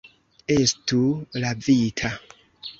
[0.55, 1.03] Estu
[1.45, 2.13] lavita.